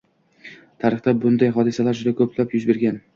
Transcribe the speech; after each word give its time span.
Tarixda 0.85 1.13
bunday 1.25 1.51
hodisalar 1.57 1.99
juda 1.99 2.15
ko‘plab 2.23 2.57
yuz 2.57 2.67
bergan 2.71 2.99